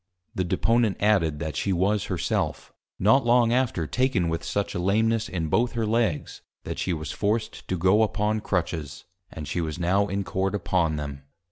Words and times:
The 0.33 0.43
Deponent 0.43 0.97
added, 0.99 1.37
that 1.37 1.55
she 1.55 1.71
was 1.71 2.05
Her 2.05 2.17
self, 2.17 2.73
not 2.97 3.23
long 3.23 3.53
after 3.53 3.85
taken 3.85 4.29
with 4.29 4.43
such 4.43 4.73
a 4.73 4.79
Lameness, 4.79 5.29
in 5.29 5.47
both 5.47 5.73
her 5.73 5.85
Legs, 5.85 6.41
that 6.63 6.79
she 6.79 6.91
was 6.91 7.11
forced 7.11 7.67
to 7.67 7.77
go 7.77 8.01
upon 8.01 8.39
Crutches; 8.39 9.05
and 9.31 9.47
she 9.47 9.61
was 9.61 9.77
now 9.77 10.07
in 10.07 10.23
Court 10.23 10.55
upon 10.55 10.95
them. 10.95 11.21